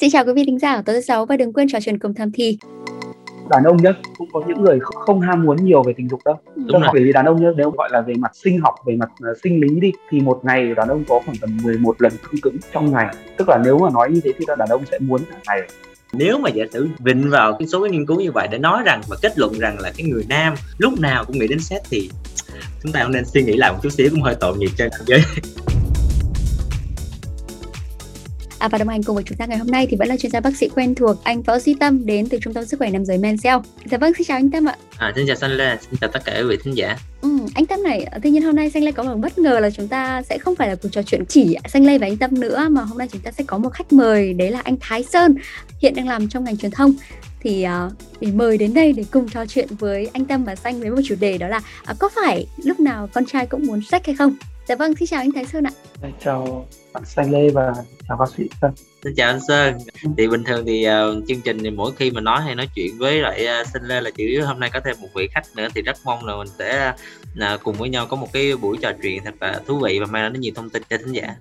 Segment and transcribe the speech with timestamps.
[0.00, 1.98] Xin chào quý vị thính giả của tối thứ sáu và đừng quên trò chuyện
[1.98, 2.58] cùng tham thi.
[3.50, 6.34] Đàn ông nhá, cũng có những người không ham muốn nhiều về tình dục đâu.
[6.56, 6.90] Đúng rồi.
[6.92, 9.36] Bởi vì đàn ông nhá, nếu gọi là về mặt sinh học, về mặt uh,
[9.42, 12.56] sinh lý đi thì một ngày đàn ông có khoảng tầm 11 lần cưng cứng
[12.72, 13.14] trong ngày.
[13.36, 15.60] Tức là nếu mà nói như thế thì đàn ông sẽ muốn cả ngày
[16.12, 18.82] nếu mà giả sử vịnh vào cái số cái nghiên cứu như vậy để nói
[18.84, 21.80] rằng và kết luận rằng là cái người nam lúc nào cũng nghĩ đến sex
[21.90, 22.10] thì
[22.82, 24.84] chúng ta cũng nên suy nghĩ lại một chút xíu cũng hơi tội nghiệp cho
[24.84, 25.20] nam giới
[28.64, 30.32] À, và đồng hành cùng với chúng ta ngày hôm nay thì vẫn là chuyên
[30.32, 32.90] gia bác sĩ quen thuộc anh Võ Duy Tâm đến từ Trung tâm Sức khỏe
[32.90, 33.56] Nam giới Mencel.
[33.90, 34.76] Dạ vâng, xin chào anh Tâm ạ.
[34.98, 36.96] À, xin chào Xanh Lê, xin chào tất cả quý vị thính giả.
[37.22, 39.70] Ừ, anh Tâm này, tuy nhiên hôm nay Xanh Lê có một bất ngờ là
[39.70, 42.40] chúng ta sẽ không phải là cuộc trò chuyện chỉ Xanh Lê và anh Tâm
[42.40, 45.04] nữa mà hôm nay chúng ta sẽ có một khách mời đấy là anh Thái
[45.04, 45.34] Sơn
[45.80, 46.94] hiện đang làm trong ngành truyền thông
[47.40, 50.80] thì uh, để mời đến đây để cùng trò chuyện với anh Tâm và Xanh
[50.80, 51.60] với một chủ đề đó là
[51.90, 54.36] uh, có phải lúc nào con trai cũng muốn sex hay không?
[54.68, 55.70] Dạ vâng, xin chào anh Thái Sơn ạ.
[56.24, 57.72] Chào bạn Xanh Lê và
[58.08, 58.72] chào bác sĩ Sơn.
[59.04, 59.78] Xin chào anh Sơn.
[60.16, 62.98] Thì bình thường thì uh, chương trình thì mỗi khi mà nói hay nói chuyện
[62.98, 65.44] với lại uh, Xanh Lê là chủ yếu hôm nay có thêm một vị khách
[65.56, 66.92] nữa thì rất mong là mình sẽ
[67.54, 70.06] uh, cùng với nhau có một cái buổi trò chuyện thật là thú vị và
[70.06, 71.34] mang đến nhiều thông tin cho thính giả.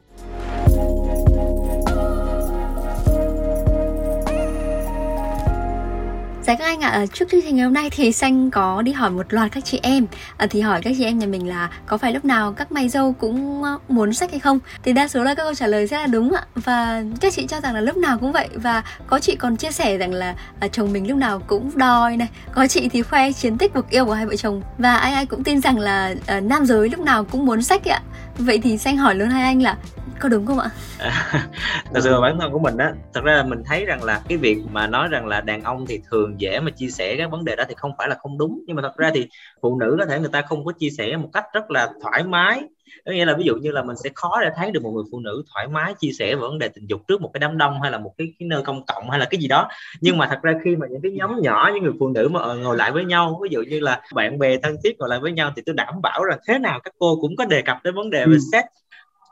[6.48, 8.92] Dạ các anh ạ, à, trước chương trình ngày hôm nay thì Xanh có đi
[8.92, 10.06] hỏi một loạt các chị em.
[10.38, 12.90] À, Thì hỏi các chị em nhà mình là có phải lúc nào các mày
[12.90, 14.60] dâu cũng ờ, muốn sách hay không?
[14.84, 16.44] Thì đa số là các câu trả lời sẽ là đúng ạ.
[16.56, 18.50] Và các chị cho rằng là lúc nào cũng vậy.
[18.56, 22.18] Và có chị còn chia sẻ rằng là à, chồng mình lúc nào cũng đòi
[22.18, 22.28] này.
[22.54, 24.62] Có chị thì khoe chiến tích cuộc yêu của hai vợ chồng.
[24.78, 27.86] Và ai ai cũng tin rằng là à, nam giới lúc nào cũng muốn sách
[27.86, 28.02] ạ.
[28.38, 29.78] Vậy thì Xanh hỏi luôn hai anh là
[30.20, 30.70] có đúng không ạ?
[30.98, 31.50] À,
[31.94, 34.38] thật sự bản thân của mình á thật ra là mình thấy rằng là cái
[34.38, 37.46] việc mà nói rằng là đàn ông thì thường dễ mà chia sẻ các vấn
[37.46, 38.62] đề đó thì không phải là không đúng.
[38.68, 39.28] Nhưng mà thật ra thì
[39.62, 42.24] phụ nữ có thể người ta không có chia sẻ một cách rất là thoải
[42.24, 42.62] mái
[43.06, 45.04] có nghĩa là ví dụ như là mình sẽ khó để thấy được một người
[45.12, 47.58] phụ nữ thoải mái chia sẻ về vấn đề tình dục trước một cái đám
[47.58, 49.68] đông hay là một cái, cái nơi công cộng hay là cái gì đó
[50.02, 52.40] nhưng mà thật ra khi mà những cái nhóm nhỏ những người phụ nữ mà
[52.40, 55.20] ờ, ngồi lại với nhau ví dụ như là bạn bè thân thiết ngồi lại
[55.20, 57.78] với nhau thì tôi đảm bảo rằng thế nào các cô cũng có đề cập
[57.84, 58.40] đến vấn đề về ừ.
[58.52, 58.64] sex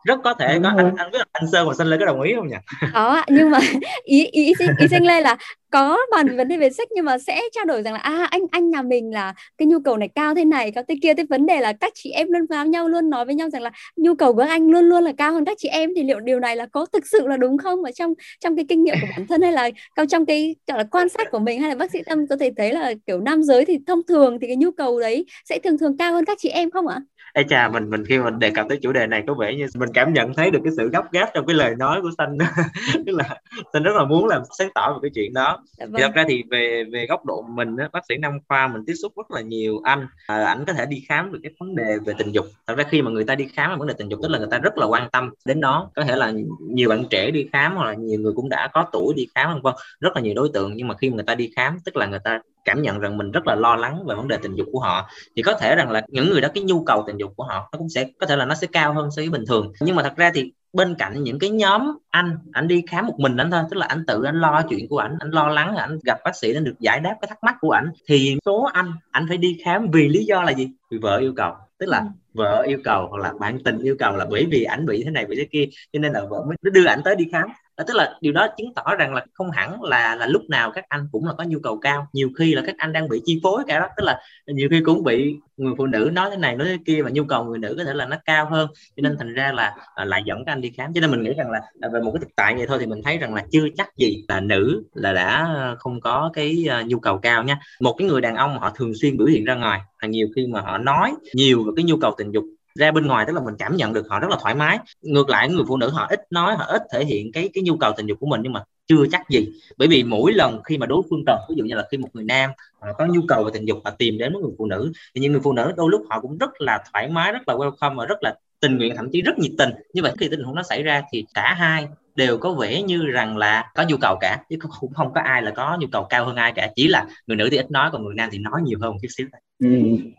[0.04, 2.22] rất có thể có anh anh biết là anh sơn và sinh lê có đồng
[2.22, 2.56] ý không nhỉ?
[2.92, 3.60] Có nhưng mà
[4.04, 5.38] ý ý ý, ý sinh lê là
[5.72, 8.42] có bàn vấn đề về sách nhưng mà sẽ trao đổi rằng là à anh
[8.52, 11.26] anh nhà mình là cái nhu cầu này cao thế này cao thế kia cái
[11.30, 13.72] vấn đề là các chị em luôn vào nhau luôn nói với nhau rằng là
[13.96, 15.90] nhu cầu của anh luôn luôn là cao hơn các chị em.
[15.96, 17.84] Thì liệu điều này là có thực sự là đúng không?
[17.84, 20.78] Ở trong trong cái kinh nghiệm của bản thân hay là cao trong cái gọi
[20.78, 23.20] là quan sát của mình hay là bác sĩ tâm có thể thấy là kiểu
[23.20, 26.26] nam giới thì thông thường thì cái nhu cầu đấy sẽ thường thường cao hơn
[26.26, 27.02] các chị em không ạ?
[27.34, 29.68] Ê chà mình mình khi mình đề cập tới chủ đề này có vẻ như
[29.76, 32.38] mình cảm nhận thấy được cái sự gấp gáp trong cái lời nói của xanh.
[33.06, 33.40] Tức là
[33.74, 35.60] xanh rất là muốn làm sáng tỏ về cái chuyện đó.
[35.78, 36.02] Dạ vâng.
[36.02, 38.94] thật ra thì về về góc độ mình á, bác sĩ nam khoa mình tiếp
[39.02, 41.98] xúc rất là nhiều anh à, ảnh có thể đi khám được cái vấn đề
[42.06, 42.46] về tình dục.
[42.68, 44.38] Thật ra khi mà người ta đi khám về vấn đề tình dục tức là
[44.38, 45.92] người ta rất là quan tâm đến nó.
[45.96, 48.86] Có thể là nhiều bạn trẻ đi khám hoặc là nhiều người cũng đã có
[48.92, 50.74] tuổi đi khám vân vân rất là nhiều đối tượng.
[50.76, 53.18] Nhưng mà khi mà người ta đi khám tức là người ta cảm nhận rằng
[53.18, 55.76] mình rất là lo lắng về vấn đề tình dục của họ thì có thể
[55.76, 58.08] rằng là những người đó cái nhu cầu tình dục của họ nó cũng sẽ
[58.20, 59.72] có thể là nó sẽ cao hơn so với bình thường.
[59.82, 63.16] Nhưng mà thật ra thì bên cạnh những cái nhóm anh anh đi khám một
[63.20, 65.76] mình anh thôi tức là anh tự anh lo chuyện của anh anh lo lắng
[65.76, 68.70] anh gặp bác sĩ để được giải đáp cái thắc mắc của anh thì số
[68.74, 70.70] anh anh phải đi khám vì lý do là gì?
[70.92, 71.54] Vì vợ yêu cầu.
[71.78, 72.06] Tức là ừ.
[72.34, 75.12] vợ yêu cầu hoặc là bạn tình yêu cầu là bởi vì ảnh bị thế
[75.12, 77.84] này bị thế kia cho nên là vợ mới đưa ảnh tới đi khám Ờ,
[77.88, 80.86] tức là điều đó chứng tỏ rằng là không hẳn là là lúc nào các
[80.90, 82.08] anh cũng là có nhu cầu cao.
[82.14, 84.82] Nhiều khi là các anh đang bị chi phối cả đó tức là nhiều khi
[84.86, 87.60] cũng bị người phụ nữ nói thế này nói thế kia và nhu cầu người
[87.60, 88.68] nữ có thể là nó cao hơn.
[88.96, 90.94] Cho nên thành ra là à, lại dẫn các anh đi khám.
[90.94, 92.86] Cho nên mình nghĩ rằng là à, về một cái thực tại vậy thôi thì
[92.86, 95.48] mình thấy rằng là chưa chắc gì là nữ là đã
[95.80, 97.60] không có cái uh, nhu cầu cao nha.
[97.80, 100.48] Một cái người đàn ông họ thường xuyên biểu hiện ra ngoài là nhiều khi
[100.48, 102.44] mà họ nói nhiều về cái nhu cầu tình dục
[102.76, 104.80] ra bên ngoài, tức là mình cảm nhận được họ rất là thoải mái.
[105.02, 107.78] Ngược lại, người phụ nữ họ ít nói, họ ít thể hiện cái cái nhu
[107.78, 109.50] cầu tình dục của mình nhưng mà chưa chắc gì.
[109.78, 112.10] Bởi vì mỗi lần khi mà đối phương cần, ví dụ như là khi một
[112.14, 112.50] người nam,
[112.80, 115.22] họ có nhu cầu về tình dục, họ tìm đến một người phụ nữ, thì
[115.22, 117.96] những người phụ nữ đôi lúc họ cũng rất là thoải mái, rất là welcome
[117.96, 119.70] và rất là tình nguyện, thậm chí rất nhiệt tình.
[119.94, 123.06] Như vậy khi tình huống nó xảy ra thì cả hai đều có vẻ như
[123.06, 126.04] rằng là có nhu cầu cả, chứ cũng không có ai là có nhu cầu
[126.10, 126.70] cao hơn ai cả.
[126.76, 128.98] Chỉ là người nữ thì ít nói, còn người nam thì nói nhiều hơn một
[129.02, 129.42] chút xíu thôi.
[129.62, 129.68] Ừ,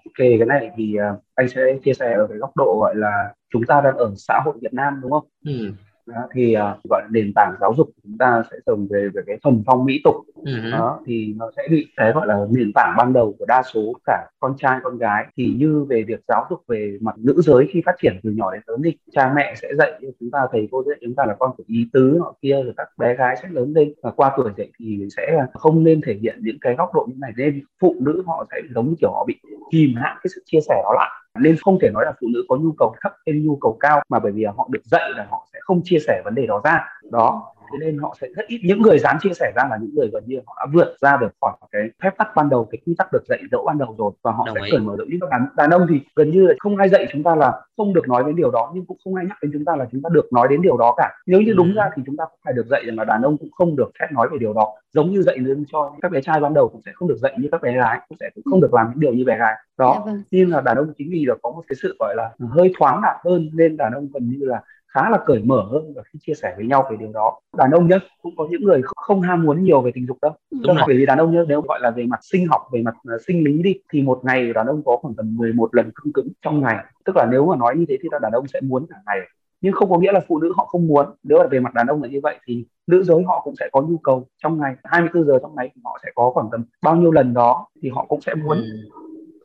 [0.05, 3.35] ok cái này thì uh, anh sẽ chia sẻ ở cái góc độ gọi là
[3.51, 5.25] chúng ta đang ở xã hội Việt Nam đúng không?
[5.45, 5.73] Ừ
[6.07, 9.23] đó, thì uh, gọi là nền tảng giáo dục chúng ta sẽ dùng về về
[9.27, 10.15] cái thuần phong mỹ tục.
[10.43, 10.73] Uh-huh.
[10.73, 13.93] đó thì nó sẽ bị cái gọi là nền tảng ban đầu của đa số
[14.05, 15.27] cả con trai con gái.
[15.37, 18.53] Thì như về việc giáo dục về mặt nữ giới khi phát triển từ nhỏ
[18.53, 21.25] đến lớn thì cha mẹ sẽ dạy cho chúng ta thầy cô dạy chúng ta
[21.27, 23.93] là con phải ý tứ nọ kia rồi các bé gái sẽ lớn lên.
[24.03, 27.15] Và qua tuổi dậy thì sẽ không nên thể hiện những cái góc độ như
[27.19, 27.33] này.
[27.37, 29.41] Nên phụ nữ họ sẽ giống như kiểu họ bị
[29.73, 32.45] kìm hãm cái sự chia sẻ đó lại nên không thể nói là phụ nữ
[32.49, 35.27] có nhu cầu thấp hay nhu cầu cao, mà bởi vì họ được dạy là
[35.31, 36.89] họ sẽ không chia sẻ vấn đề đó ra.
[37.11, 39.95] Đó thế nên họ sẽ rất ít những người dám chia sẻ ra là những
[39.95, 42.79] người gần như họ đã vượt ra được khỏi cái phép tắc ban đầu cái
[42.87, 45.05] quy tắc được dạy dỗ ban đầu rồi và họ Đồng sẽ cởi mở được
[45.09, 48.09] những đàn, đàn ông thì gần như không ai dạy chúng ta là không được
[48.09, 50.09] nói đến điều đó nhưng cũng không ai nhắc đến chúng ta là chúng ta
[50.13, 51.75] được nói đến điều đó cả nếu như đúng ừ.
[51.77, 53.91] ra thì chúng ta cũng phải được dạy rằng là đàn ông cũng không được
[54.01, 56.69] phép nói về điều đó giống như dạy nên cho các bé trai ban đầu
[56.69, 58.87] cũng sẽ không được dạy như các bé gái cũng sẽ cũng không được làm
[58.91, 60.23] những điều như bé gái đó dạ vâng.
[60.31, 63.01] nhưng là đàn ông chính vì là có một cái sự gọi là hơi thoáng
[63.03, 64.63] đạt hơn nên đàn ông gần như là
[64.95, 67.41] khá là cởi mở hơn và khi chia sẻ với nhau về điều đó.
[67.57, 70.33] Đàn ông nhé cũng có những người không ham muốn nhiều về tình dục đâu.
[70.51, 72.95] Đúng bởi vì đàn ông nhé nếu gọi là về mặt sinh học về mặt
[73.15, 76.13] uh, sinh lý đi thì một ngày đàn ông có khoảng tầm 11 lần cưng
[76.13, 76.77] cứng trong ngày.
[77.05, 79.19] Tức là nếu mà nói như thế thì đàn ông sẽ muốn cả ngày.
[79.61, 81.07] Nhưng không có nghĩa là phụ nữ họ không muốn.
[81.23, 83.69] Nếu là về mặt đàn ông là như vậy thì nữ giới họ cũng sẽ
[83.73, 84.75] có nhu cầu trong ngày.
[84.85, 87.91] 24 giờ trong ngày thì họ sẽ có khoảng tầm bao nhiêu lần đó thì
[87.91, 88.57] họ cũng sẽ muốn.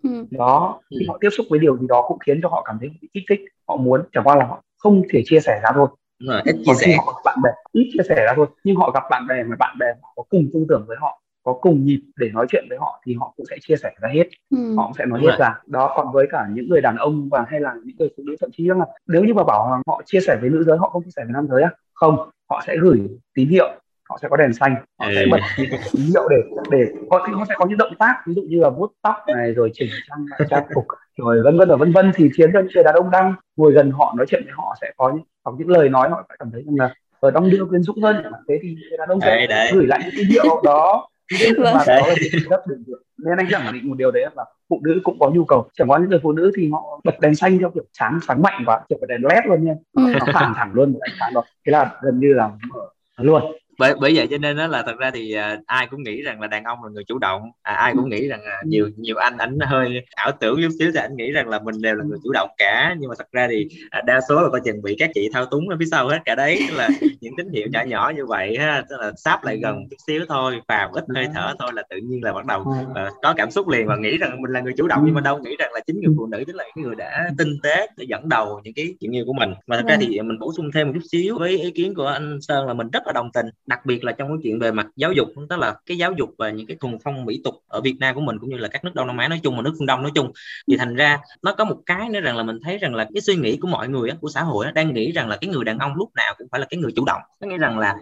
[0.04, 0.10] Ừ.
[0.10, 0.26] ừ.
[0.32, 2.90] đó khi họ tiếp xúc với điều gì đó cũng khiến cho họ cảm thấy
[3.02, 4.02] bị kích thích họ muốn.
[4.12, 5.88] Chẳng qua là họ không thể chia sẻ ra thôi
[6.20, 6.96] Đúng rồi, ít chia sẻ.
[6.98, 9.56] họ gặp bạn bè ít chia sẻ ra thôi nhưng họ gặp bạn bè mà
[9.60, 9.86] bạn bè
[10.16, 13.16] có cùng tư tưởng với họ có cùng nhịp để nói chuyện với họ thì
[13.20, 14.76] họ cũng sẽ chia sẻ ra hết ừ.
[14.76, 15.48] họ cũng sẽ nói Đúng hết rồi.
[15.48, 18.24] ra đó còn với cả những người đàn ông và hay là những người phụ
[18.26, 20.90] nữ thậm chí là nếu như mà bảo họ chia sẻ với nữ giới họ
[20.90, 23.02] không chia sẻ với nam giới á không họ sẽ gửi
[23.34, 23.68] tín hiệu
[24.10, 25.14] họ sẽ có đèn xanh họ ừ.
[25.16, 26.38] sẽ bật những tín hiệu để
[26.72, 29.54] để họ, họ sẽ có những động tác ví dụ như là vuốt tóc này
[29.54, 30.86] rồi chỉnh trang trang phục
[31.18, 33.74] rồi vân vân và vân vân thì khiến cho những người đàn ông đang ngồi
[33.74, 36.38] gần họ nói chuyện với họ sẽ có những, có những lời nói họ phải
[36.40, 38.24] cảm thấy rằng là ở trong đưa quyến rũ hơn.
[38.50, 41.10] Thế thì người đàn ông sẽ đấy, gửi lại những tín hiệu đó.
[41.40, 41.74] Vâng.
[41.74, 42.16] mà đó là
[42.50, 45.46] rất được nên anh khẳng định một điều đấy là phụ nữ cũng có nhu
[45.46, 45.70] cầu.
[45.74, 48.42] Chẳng qua những người phụ nữ thì họ bật đèn xanh theo kiểu sáng sáng
[48.42, 49.74] mạnh quá kiểu bật đèn led luôn nha.
[49.94, 50.04] Ừ.
[50.14, 51.44] nó phản thẳng luôn một ánh sáng đó.
[51.66, 52.80] Thế là gần như là mở
[53.18, 53.42] luôn
[53.80, 56.42] bởi bởi vậy cho nên đó là thật ra thì à, ai cũng nghĩ rằng
[56.42, 57.42] là đàn ông là người chủ động.
[57.62, 60.92] À, ai cũng nghĩ rằng là nhiều nhiều anh ảnh hơi ảo tưởng chút xíu
[60.94, 62.96] thì anh nghĩ rằng là mình đều là người chủ động cả.
[63.00, 65.46] Nhưng mà thật ra thì à, đa số là coi chừng bị các chị thao
[65.46, 66.60] túng ở phía sau hết cả đấy.
[66.76, 66.90] Là
[67.22, 70.26] những tín hiệu nhỏ nhỏ như vậy ha tức là sáp lại gần chút xíu
[70.28, 73.52] thôi vào ít hơi thở thôi là tự nhiên là bắt đầu uh, có cảm
[73.52, 75.02] xúc liền và nghĩ rằng mình là người chủ động.
[75.06, 77.30] Nhưng mà đâu nghĩ rằng là chính người phụ nữ tức là cái người đã
[77.38, 79.54] tinh tế để dẫn đầu những cái chuyện yêu của mình.
[79.68, 82.08] Và thật ra thì mình bổ sung thêm một chút xíu với ý kiến của
[82.08, 84.72] anh Sơn là mình rất là đồng tình đặc biệt là trong cái chuyện về
[84.72, 87.56] mặt giáo dục tức là cái giáo dục và những cái thuần phong mỹ tục
[87.68, 89.56] ở Việt Nam của mình cũng như là các nước Đông Nam Á nói chung
[89.56, 90.32] và nước phương Đông nói chung.
[90.68, 93.22] Thì thành ra nó có một cái nữa rằng là mình thấy rằng là cái
[93.22, 95.78] suy nghĩ của mọi người của xã hội đang nghĩ rằng là cái người đàn
[95.78, 97.22] ông lúc nào cũng phải là cái người chủ động.
[97.42, 97.96] Có nghĩa rằng là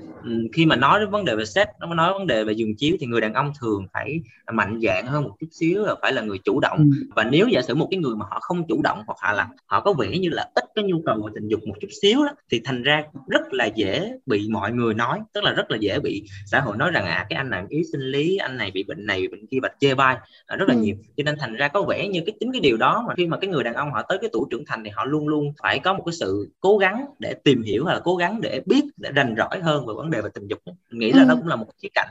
[0.54, 2.98] khi mà nói đến vấn đề về sex nó nói vấn đề về giường chiếu
[3.00, 4.20] thì người đàn ông thường phải
[4.54, 6.78] mạnh dạng hơn một chút xíu là phải là người chủ động.
[6.78, 7.08] Ừ.
[7.16, 9.82] và nếu giả sử một cái người mà họ không chủ động hoặc là họ
[9.82, 12.32] có vẻ như là ít cái nhu cầu về tình dục một chút xíu đó
[12.52, 16.00] thì thành ra rất là dễ bị mọi người nói tức là rất là dễ
[16.00, 18.84] bị xã hội nói rằng à cái anh này yếu sinh lý anh này bị
[18.84, 20.82] bệnh này bị bệnh kia và chê bai à, rất là ừ.
[20.82, 23.28] nhiều cho nên thành ra có vẻ như cái chính cái điều đó mà khi
[23.28, 25.54] mà cái người đàn ông họ tới cái tuổi trưởng thành thì họ luôn luôn
[25.64, 28.62] phải có một cái sự cố gắng để tìm hiểu hay là cố gắng để
[28.66, 31.26] biết để rành rõi hơn về vấn đề về tình dục mình nghĩ là ừ.
[31.28, 32.10] nó cũng là một khía cạnh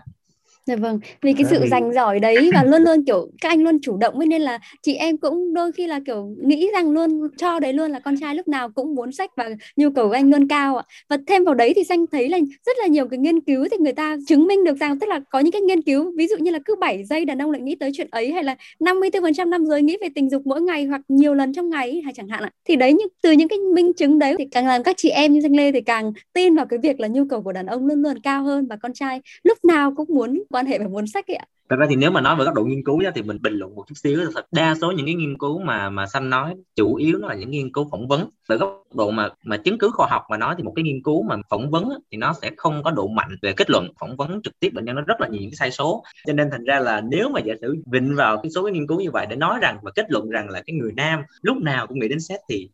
[0.67, 3.79] Dạ vâng, vì cái sự dành giỏi đấy và luôn luôn kiểu các anh luôn
[3.83, 7.21] chủ động ấy nên là chị em cũng đôi khi là kiểu nghĩ rằng luôn
[7.37, 10.15] cho đấy luôn là con trai lúc nào cũng muốn sách và nhu cầu của
[10.15, 10.85] anh luôn cao ạ.
[11.09, 13.77] Và thêm vào đấy thì xanh thấy là rất là nhiều cái nghiên cứu thì
[13.81, 16.37] người ta chứng minh được rằng tức là có những cái nghiên cứu ví dụ
[16.37, 19.51] như là cứ 7 giây đàn ông lại nghĩ tới chuyện ấy hay là 54%
[19.51, 22.29] nam giới nghĩ về tình dục mỗi ngày hoặc nhiều lần trong ngày hay chẳng
[22.29, 22.51] hạn ạ.
[22.69, 25.33] Thì đấy như từ những cái minh chứng đấy thì càng làm các chị em
[25.33, 27.87] như Danh Lê thì càng tin vào cái việc là nhu cầu của đàn ông
[27.87, 31.07] luôn luôn cao hơn và con trai lúc nào cũng muốn quan hệ và muốn
[31.07, 31.47] sách ấy ạ.
[31.69, 33.75] Thật ra thì nếu mà nói về góc độ nghiên cứu thì mình bình luận
[33.75, 36.95] một chút xíu thật, đa số những cái nghiên cứu mà mà xanh nói chủ
[36.95, 38.31] yếu nó là những nghiên cứu phỏng vấn.
[38.49, 41.03] Về góc độ mà mà chứng cứ khoa học mà nói thì một cái nghiên
[41.03, 44.17] cứu mà phỏng vấn thì nó sẽ không có độ mạnh về kết luận phỏng
[44.17, 46.05] vấn trực tiếp, bệnh nhân nó rất là nhiều cái sai số.
[46.27, 48.87] Cho nên thành ra là nếu mà giả sử vịnh vào cái số cái nghiên
[48.87, 51.57] cứu như vậy để nói rằng và kết luận rằng là cái người nam lúc
[51.57, 52.69] nào cũng nghĩ đến xét thì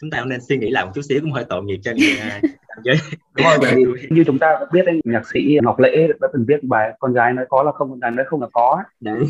[0.00, 2.50] chúng ta nên suy nghĩ lại một chút xíu cũng hơi tội nghiệp cho người
[2.84, 2.96] giới
[3.36, 6.44] đúng rồi bởi vì như chúng ta biết đấy nhạc sĩ ngọc lễ đã từng
[6.48, 9.20] viết bài con gái nói có là không con gái nói không là có đấy.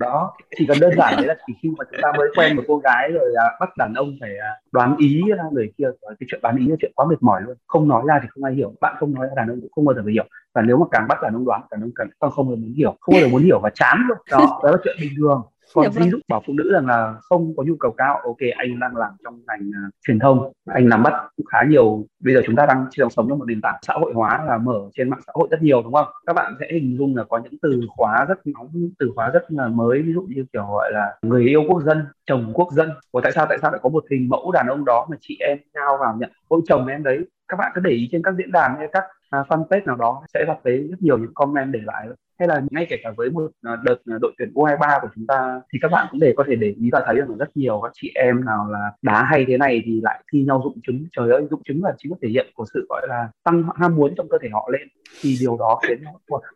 [0.00, 2.62] đó chỉ cần đơn giản đấy là chỉ khi mà chúng ta mới quen một
[2.68, 6.40] cô gái rồi à, bắt đàn ông phải à, đoán ý người kia cái chuyện
[6.42, 7.56] đoán ý là chuyện quá mệt mỏi luôn.
[7.66, 9.84] Không nói ra thì không ai hiểu bạn không nói ra đàn ông cũng không
[9.84, 10.24] bao giờ hiểu.
[10.54, 12.72] Và nếu mà càng bắt đàn ông đoán đàn ông càng không bao giờ muốn
[12.76, 14.18] hiểu không bao giờ muốn hiểu và chán luôn.
[14.30, 15.42] Đó đó là chuyện bình thường
[15.74, 18.20] còn ví dụ bảo phụ nữ rằng là không có nhu cầu cao.
[18.24, 20.52] Ok anh đang làm trong ngành uh, truyền thông.
[20.66, 22.06] Anh nắm bắt cũng khá nhiều.
[22.20, 24.58] Bây giờ chúng ta đang đang sống trong một nền tảng xã hội hóa là
[24.58, 26.06] mở trên mạng xã hội rất nhiều đúng không?
[26.26, 29.42] Các bạn sẽ hình dung là có những từ khóa rất nóng từ khóa rất
[29.48, 32.90] là mới ví dụ như kiểu gọi là người yêu quốc dân chồng quốc dân.
[33.12, 35.36] Ủa tại sao tại sao lại có một hình mẫu đàn ông đó mà chị
[35.40, 38.34] em nhau vào nhận vợ chồng em đấy các bạn cứ để ý trên các
[38.38, 39.04] diễn đàn hay các
[39.40, 42.06] uh, fanpage nào đó sẽ gặp thấy rất nhiều những comment để lại.
[42.38, 45.26] Hay là ngay kể cả với một à, đợt à, đội tuyển U23 của chúng
[45.26, 47.80] ta thì các bạn cũng để có thể để ý và thấy rằng rất nhiều
[47.82, 51.06] các chị em nào là đá hay thế này thì lại thi nhau dụng chứng
[51.16, 53.96] trời ơi dụng chứng là chính là thể hiện của sự gọi là tăng ham
[53.96, 54.88] muốn trong cơ thể họ lên.
[55.20, 56.04] Thì điều đó khiến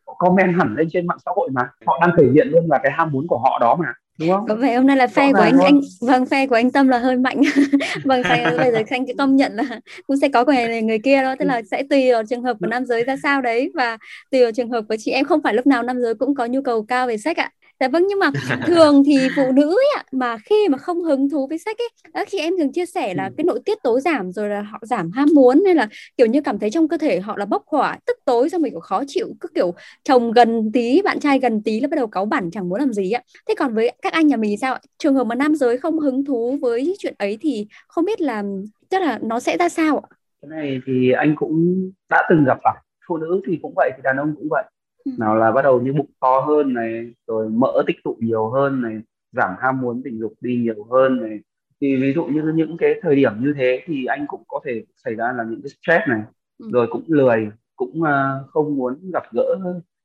[0.07, 1.71] họ comment hẳn lên trên mạng xã hội mà.
[1.87, 4.47] Họ đang thể hiện luôn là cái ham muốn của họ đó mà đúng không?
[4.49, 6.99] Có vẻ hôm nay là phe của anh anh vâng phe của anh Tâm là
[6.99, 7.41] hơi mạnh.
[8.05, 11.35] vâng phe bây giờ anh công nhận là cũng sẽ có người người kia đó
[11.39, 13.99] tức là sẽ tùy vào trường hợp của nam giới ra sao đấy và
[14.31, 16.47] tùy vào trường hợp của chị em không phải lúc nào nam giới cũng có
[16.47, 17.51] nhu cầu cao về sách ạ.
[17.81, 18.31] Dạ vâng nhưng mà
[18.65, 21.77] thường thì phụ nữ ấy ạ mà khi mà không hứng thú với sách
[22.13, 24.79] ấy khi em thường chia sẻ là cái nội tiết tố giảm rồi là họ
[24.83, 27.63] giảm ham muốn hay là kiểu như cảm thấy trong cơ thể họ là bốc
[27.67, 31.39] hỏa tức tối xong mình kiểu khó chịu cứ kiểu chồng gần tí bạn trai
[31.39, 33.93] gần tí là bắt đầu cáu bẩn chẳng muốn làm gì ạ thế còn với
[34.03, 34.81] các anh nhà mình sao ạ?
[34.99, 38.43] trường hợp mà nam giới không hứng thú với chuyện ấy thì không biết là
[38.89, 41.77] tức là nó sẽ ra sao ạ cái này thì anh cũng
[42.11, 44.76] đã từng gặp phải phụ nữ thì cũng vậy thì đàn ông cũng vậy Ừ.
[45.19, 48.83] nào là bắt đầu như bụng to hơn này rồi mỡ tích tụ nhiều hơn
[48.83, 49.01] này
[49.33, 51.39] giảm ham muốn tình dục đi nhiều hơn này.
[51.81, 54.85] Thì ví dụ như những cái thời điểm như thế thì anh cũng có thể
[55.05, 56.23] xảy ra là những cái stress này.
[56.59, 56.71] Ừ.
[56.73, 59.59] rồi cũng lười cũng uh, không muốn gặp gỡ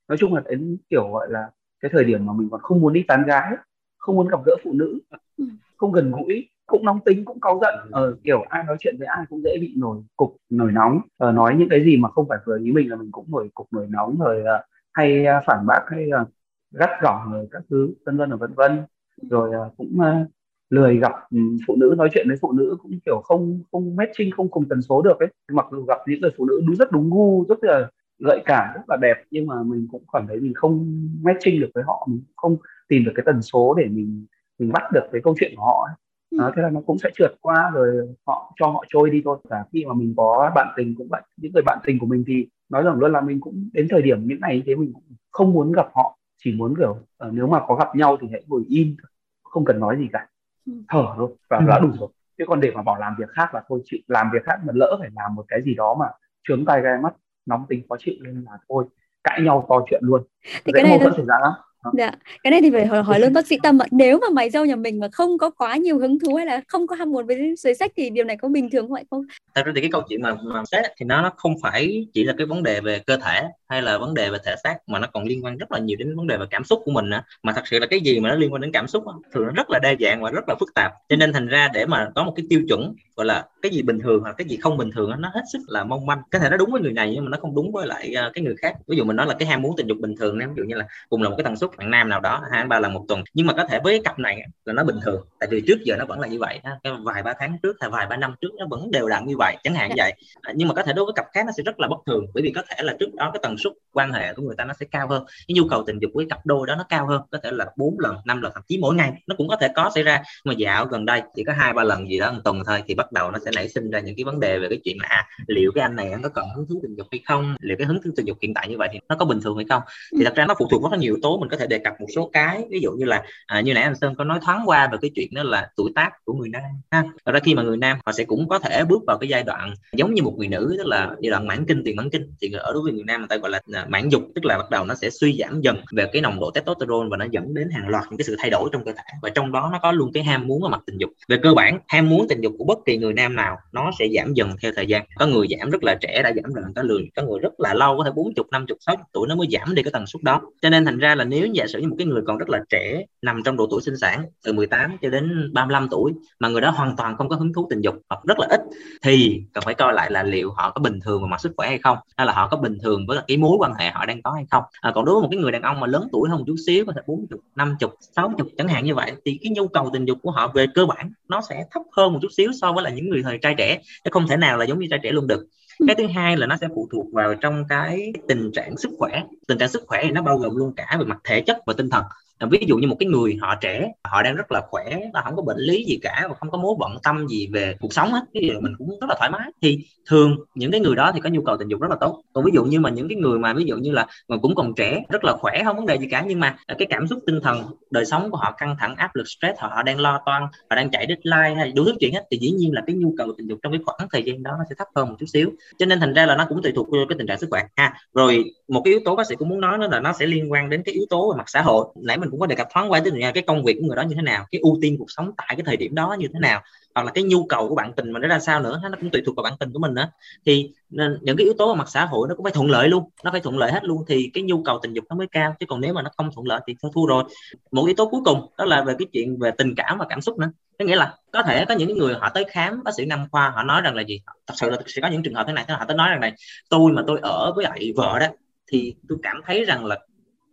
[0.08, 1.50] nói chung là đến kiểu gọi là
[1.82, 3.52] cái thời điểm mà mình còn không muốn đi tán gái
[3.98, 5.00] không muốn gặp gỡ phụ nữ
[5.38, 5.46] ừ.
[5.78, 7.76] không gần gũi cũng nóng tính cũng cáu giận.
[7.92, 11.02] Ờ, kiểu ai nói chuyện với ai cũng dễ bị nổi cục nổi nóng.
[11.18, 13.50] Ờ, nói những cái gì mà không phải vừa ý mình là mình cũng nổi
[13.54, 16.28] cục nổi nóng rồi uh, hay à, phản bác hay uh,
[16.72, 18.84] gắt gỏng rồi các thứ vân vân và vân vân.
[19.30, 20.28] Rồi uh, cũng uh,
[20.70, 24.32] lười gặp um, phụ nữ nói chuyện với phụ nữ cũng kiểu không không matching
[24.32, 25.30] không cùng tần số được ấy.
[25.52, 28.68] Mặc dù gặp những người phụ nữ đúng rất đúng gu rất là gợi cảm
[28.76, 32.08] rất là đẹp nhưng mà mình cũng cảm thấy mình không matching được với họ
[32.12, 32.58] mình không
[32.88, 34.26] tìm được cái tần số để mình
[34.60, 35.96] mình bắt được cái câu chuyện của họ ấy.
[36.40, 39.38] Đó, thế là nó cũng sẽ trượt qua rồi họ cho họ trôi đi thôi.
[39.50, 42.24] Cả khi mà mình có bạn tình cũng vậy những người bạn tình của mình
[42.28, 44.94] thì nói rằng luôn là mình cũng đến thời điểm những ngày như thế mình
[44.94, 48.28] cũng không muốn gặp họ chỉ muốn kiểu uh, nếu mà có gặp nhau thì
[48.32, 48.96] hãy ngồi im
[49.44, 50.28] không cần nói gì cả
[50.66, 50.74] ừ.
[50.90, 51.66] thở thôi và ừ.
[51.68, 54.30] đã đủ rồi chứ còn để mà bảo làm việc khác là thôi chị làm
[54.34, 56.06] việc khác mà lỡ phải làm một cái gì đó mà
[56.48, 57.14] trướng tay gai mắt
[57.46, 58.86] nóng tính khó chịu lên là thôi
[59.24, 60.24] cãi nhau to chuyện luôn
[60.66, 61.52] thì cái này mâu xảy ra lắm
[61.98, 62.12] Dạ,
[62.44, 63.86] cái này thì phải hỏi, hỏi luôn bác sĩ Tâm ạ.
[63.92, 66.62] Nếu mà mày dâu nhà mình mà không có quá nhiều hứng thú hay là
[66.68, 69.04] không có ham muốn với giới sách thì điều này có bình thường không ạ
[69.10, 69.24] không?
[69.56, 72.24] Thật ra thì cái câu chuyện mà mà sách thì nó nó không phải chỉ
[72.24, 75.00] là cái vấn đề về cơ thể hay là vấn đề về thể xác mà
[75.00, 77.10] nó còn liên quan rất là nhiều đến vấn đề về cảm xúc của mình
[77.10, 77.22] nữa.
[77.44, 79.52] Mà thật sự là cái gì mà nó liên quan đến cảm xúc thường nó
[79.52, 80.92] rất là đa dạng và rất là phức tạp.
[81.10, 83.82] Cho nên thành ra để mà có một cái tiêu chuẩn gọi là cái gì
[83.82, 86.22] bình thường hoặc cái gì không bình thường nó hết sức là mong manh.
[86.32, 88.34] Có thể nó đúng với người này nhưng mà nó không đúng với lại uh,
[88.34, 88.76] cái người khác.
[88.88, 90.76] Ví dụ mình nói là cái ham muốn tình dục bình thường ví dụ như
[90.76, 93.06] là cùng là một cái tần suất bạn nam nào đó hai ba lần một
[93.08, 93.24] tuần.
[93.34, 95.78] Nhưng mà có thể với cái cặp này là nó bình thường tại vì trước
[95.86, 98.36] giờ nó vẫn là như vậy cái vài ba tháng trước hay vài ba năm
[98.42, 100.14] trước nó vẫn đều đặn như vậy chẳng hạn vậy.
[100.42, 102.26] À, nhưng mà có thể đối với cặp khác nó sẽ rất là bất thường
[102.34, 104.66] bởi vì có thể là trước đó cái tần suất quan hệ của người ta
[104.66, 107.08] nó sẽ cao hơn cái nhu cầu tình dục với cặp đôi đó nó cao
[107.08, 109.56] hơn có thể là bốn lần năm lần thậm chí mỗi ngày nó cũng có
[109.56, 110.22] thể có xảy ra.
[110.46, 112.96] Mà dạo gần đây chỉ có hai ba lần gì đó một tuần thôi thì
[112.96, 115.08] bắt đầu nó sẽ nảy sinh ra những cái vấn đề về cái chuyện là
[115.10, 117.88] à, liệu cái anh này nó còn hứng thú tình dục hay không liệu cái
[117.88, 119.82] hứng thú tình dục hiện tại như vậy thì nó có bình thường hay không.
[120.18, 121.80] Thì thật ra nó phụ thuộc rất là nhiều yếu tố mình có thể đề
[121.80, 122.64] cập một số cái.
[122.70, 125.12] Ví dụ như là à, như nãy anh sơn có nói thoáng qua về cái
[125.16, 127.04] chuyện đó là tuổi tác của người nam ha.
[127.26, 129.44] Thật ra khi mà người nam họ sẽ cũng có thể bước vào cái giai
[129.44, 132.34] đoạn giống như một người nữ tức là giai đoạn mãn kinh tiền mãn kinh.
[132.42, 134.58] Thì ở đối với người nam người ta gọi là à, mãn dục tức là
[134.58, 137.54] bắt đầu nó sẽ suy giảm dần về cái nồng độ testosterone và nó dẫn
[137.54, 139.04] đến hàng loạt những cái sự thay đổi trong cơ thể.
[139.22, 141.10] Và trong đó nó có luôn cái ham muốn ở mặt tình dục.
[141.28, 144.08] Về cơ bản ham muốn tình dục của bất kỳ người nam nào nó sẽ
[144.16, 145.06] giảm dần theo thời gian.
[145.16, 147.74] Có người giảm rất là trẻ đã giảm rồi có người có người rất là
[147.74, 150.42] lâu có thể 40 50 60 tuổi nó mới giảm đi cái tần suất đó.
[150.62, 152.60] Cho nên thành ra là nếu giả sử như một cái người còn rất là
[152.70, 156.62] trẻ nằm trong độ tuổi sinh sản từ 18 cho đến 35 tuổi mà người
[156.62, 158.62] đó hoàn toàn không có hứng thú tình dục hoặc rất là ít
[159.02, 161.68] thì cần phải coi lại là liệu họ có bình thường về mặt sức khỏe
[161.68, 164.22] hay không hay là họ có bình thường với cái mối quan hệ họ đang
[164.22, 164.64] có hay không.
[164.82, 166.56] À, còn đối với một cái người đàn ông mà lớn tuổi hơn một chút
[166.66, 170.06] xíu có thể 40 50 60 chẳng hạn như vậy thì cái nhu cầu tình
[170.06, 172.84] dục của họ về cơ bản nó sẽ thấp hơn một chút xíu so với
[172.84, 175.12] là những người thời trai trẻ nó không thể nào là giống như trai trẻ
[175.12, 175.46] luôn được
[175.88, 179.24] cái thứ hai là nó sẽ phụ thuộc vào trong cái tình trạng sức khỏe.
[179.48, 181.74] Tình trạng sức khỏe thì nó bao gồm luôn cả về mặt thể chất và
[181.78, 182.04] tinh thần.
[182.42, 185.22] À, ví dụ như một cái người họ trẻ họ đang rất là khỏe nó
[185.24, 187.94] không có bệnh lý gì cả và không có mối bận tâm gì về cuộc
[187.94, 189.52] sống hết cái điều mình cũng rất là thoải mái.
[189.62, 192.24] Thì thường những cái người đó thì có nhu cầu tình dục rất là tốt.
[192.34, 194.56] Còn ví dụ như mà những cái người mà ví dụ như là mà cũng
[194.56, 197.08] còn trẻ rất là khỏe không vấn đề gì cả nhưng mà à, cái cảm
[197.08, 200.00] xúc tinh thần đời sống của họ căng thẳng áp lực stress họ, họ đang
[200.00, 202.82] lo toan họ đang chạy deadline hay đủ thứ chuyện hết thì dĩ nhiên là
[202.88, 205.10] cái nhu cầu tình dục trong cái khoảng thời gian đó nó sẽ thấp hơn
[205.10, 205.50] một chút xíu.
[205.80, 207.64] Cho nên thành ra là nó cũng tùy thuộc vào cái tình trạng sức khỏe.
[207.76, 210.26] Ha rồi một cái yếu tố bác sĩ cũng muốn nói đó là nó sẽ
[210.26, 211.86] liên quan đến cái yếu tố về mặt xã hội.
[212.04, 213.96] Nãy mình cũng có đề cập thoáng qua tới là cái công việc của người
[213.96, 216.28] đó như thế nào, cái ưu tiên cuộc sống tại cái thời điểm đó như
[216.34, 216.62] thế nào,
[216.96, 219.10] hoặc là cái nhu cầu của bạn tình mình nó ra sao nữa, nó cũng
[219.10, 220.10] tùy thuộc vào bản tình của mình nữa
[220.46, 222.90] thì ờ, những cái yếu tố ở mặt xã hội nó cũng phải thuận lợi
[222.90, 225.28] luôn, nó phải thuận lợi hết luôn, thì cái nhu cầu tình dục nó mới
[225.32, 227.24] cao, chứ còn nếu mà nó không thuận lợi thì thôi thua rồi.
[227.72, 230.22] Một yếu tố cuối cùng đó là về cái chuyện về tình cảm và cảm
[230.22, 233.06] xúc nữa, có nghĩa là có thể có những người họ tới khám bác sĩ
[233.06, 234.22] nam khoa, họ nói rằng là gì?
[234.48, 236.34] Thật sự là sẽ có những trường hợp thế này họ tới nói rằng này,
[236.70, 238.28] tôi mà tôi ở với lại vợ đó,
[238.72, 240.00] thì tôi cảm thấy rằng là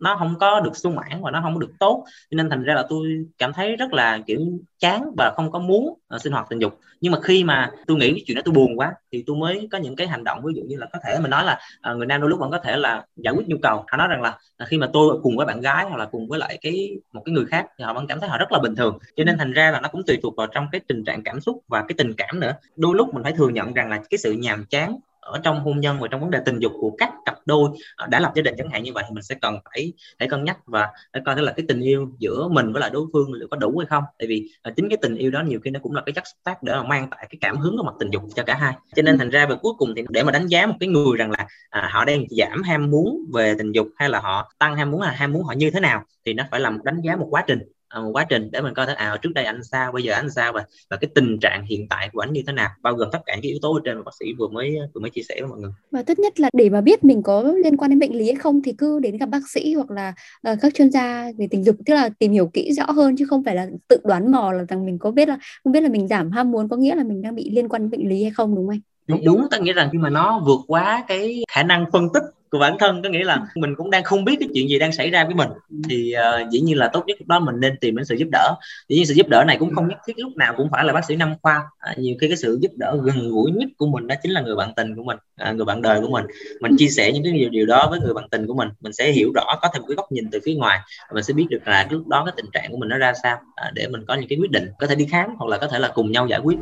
[0.00, 2.05] nó không có được sung mãn và nó không có được tốt.
[2.31, 4.40] Cho nên thành ra là tôi cảm thấy rất là kiểu
[4.78, 6.81] chán và không có muốn uh, sinh hoạt tình dục.
[7.00, 9.69] Nhưng mà khi mà tôi nghĩ cái chuyện đó tôi buồn quá thì tôi mới
[9.73, 11.59] có những cái hành động ví dụ như là có thể mình nói là
[11.90, 13.85] uh, người nam đôi lúc vẫn có thể là giải quyết nhu cầu.
[13.88, 16.28] Họ nói rằng là uh, khi mà tôi cùng với bạn gái hoặc là cùng
[16.28, 18.59] với lại cái một cái người khác thì họ vẫn cảm thấy họ rất là
[18.59, 18.99] bình thường.
[19.17, 21.40] Cho nên thành ra là nó cũng tùy thuộc vào trong cái tình trạng cảm
[21.40, 22.52] xúc và cái tình cảm nữa.
[22.76, 24.97] Đôi lúc mình phải thừa nhận rằng là cái sự nhàm chán
[25.33, 28.07] ở trong hôn nhân và trong vấn đề tình dục của các cặp đôi ờ,
[28.07, 30.45] đã lập gia đình chẳng hạn như vậy thì mình sẽ cần phải phải cân
[30.45, 33.33] nhắc và phải coi thế là cái tình yêu giữa mình với lại đối phương
[33.33, 34.05] liệu có đủ hay không.
[34.19, 36.27] Tại vì ờ, chính cái tình yêu đó nhiều khi nó cũng là cái chất
[36.27, 38.55] xúc tác để mà mang lại cái cảm hứng của mặt tình dục cho cả
[38.55, 38.75] hai.
[38.97, 41.17] Cho nên thành ra về cuối cùng thì để mà đánh giá một cái người
[41.19, 44.77] rằng là à, họ đang giảm ham muốn về tình dục hay là họ tăng
[44.77, 47.01] ham muốn là ham muốn họ như thế nào thì nó phải là một đánh
[47.01, 47.59] giá một quá trình.
[47.88, 50.12] À, một quá trình để mình coi thấy à trước đây anh sao bây giờ
[50.12, 52.95] anh sao và và cái tình trạng hiện tại của anh như thế nào bao
[52.95, 55.11] gồm tất cả những yếu tố ở trên mà bác sĩ vừa mới vừa mới
[55.11, 55.71] chia sẻ với mọi người.
[55.90, 58.35] Và tốt nhất là để mà biết mình có liên quan đến bệnh lý hay
[58.35, 60.14] không thì cứ đến gặp bác sĩ hoặc là
[60.52, 63.26] uh, các chuyên gia về tình dục tức là tìm hiểu kỹ rõ hơn chứ
[63.26, 65.88] không phải là tự đoán mò là rằng mình có biết là không biết là
[65.88, 68.23] mình giảm ham muốn có nghĩa là mình đang bị liên quan đến bệnh lý
[68.23, 68.80] hay không đúng không anh?
[69.09, 69.47] Đúng, đúng.
[69.50, 72.77] ta nghĩa rằng khi mà nó vượt quá cái khả năng phân tích của bản
[72.79, 75.25] thân có nghĩa là mình cũng đang không biết cái chuyện gì đang xảy ra
[75.25, 75.49] với mình
[75.88, 78.29] thì uh, dĩ nhiên là tốt nhất lúc đó mình nên tìm đến sự giúp
[78.33, 78.55] đỡ.
[78.88, 80.93] Dĩ nhiên sự giúp đỡ này cũng không nhất thiết lúc nào cũng phải là
[80.93, 81.62] bác sĩ năm khoa.
[81.79, 84.41] À, nhiều khi cái sự giúp đỡ gần gũi nhất của mình đó chính là
[84.41, 86.25] người bạn tình của mình à, người bạn đời của mình.
[86.61, 88.93] Mình chia sẻ những cái điều điều đó với người bạn tình của mình mình
[88.93, 91.35] sẽ hiểu rõ có thêm một cái góc nhìn từ phía ngoài và mình sẽ
[91.35, 93.88] biết được là lúc đó cái tình trạng của mình nó ra sao à, để
[93.88, 95.88] mình có những cái quyết định có thể đi khám hoặc là có thể là
[95.95, 96.59] cùng nhau giải quyết